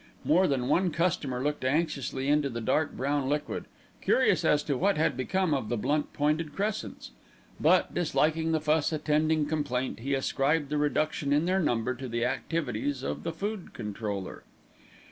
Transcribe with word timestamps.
More 0.23 0.47
than 0.47 0.67
one 0.67 0.89
customer 0.89 1.43
looked 1.43 1.63
anxiously 1.63 2.27
into 2.27 2.49
the 2.49 2.59
dark 2.59 2.97
brown 2.97 3.29
liquid, 3.29 3.65
curious 4.01 4.43
as 4.43 4.63
to 4.63 4.75
what 4.75 4.97
had 4.97 5.15
become 5.15 5.53
of 5.53 5.69
the 5.69 5.77
blunt 5.77 6.11
pointed 6.11 6.55
crescents; 6.55 7.11
but, 7.59 7.93
disliking 7.93 8.51
the 8.51 8.59
fuss 8.59 8.91
attending 8.91 9.45
complaint, 9.45 9.99
he 9.99 10.15
ascribed 10.15 10.69
the 10.71 10.79
reduction 10.79 11.31
in 11.31 11.45
their 11.45 11.59
number 11.59 11.93
to 11.93 12.07
the 12.09 12.25
activities 12.25 13.03
of 13.03 13.21
the 13.21 13.31
Food 13.31 13.73
Controller. 13.75 14.41